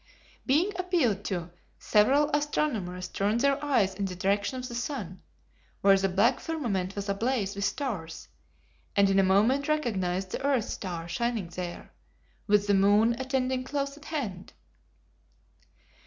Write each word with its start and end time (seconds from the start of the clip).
Being 0.47 0.71
appealed 0.79 1.23
to, 1.25 1.51
several 1.77 2.31
astronomers 2.33 3.07
turned 3.07 3.41
their 3.41 3.63
eyes 3.63 3.93
in 3.93 4.05
the 4.05 4.15
direction 4.15 4.57
of 4.57 4.67
the 4.67 4.73
sun, 4.73 5.21
where 5.81 5.95
the 5.95 6.09
black 6.09 6.39
firmament 6.39 6.95
was 6.95 7.07
ablaze 7.07 7.53
with 7.53 7.65
stars, 7.65 8.27
and 8.95 9.11
in 9.11 9.19
a 9.19 9.23
moment 9.23 9.67
recognized 9.67 10.31
the 10.31 10.43
earth 10.43 10.65
star 10.65 11.07
shining 11.07 11.49
there, 11.49 11.91
with 12.47 12.65
the 12.65 12.73
moon 12.73 13.13
attending 13.19 13.63
close 13.63 13.95
at 13.95 14.05
hand. 14.05 14.53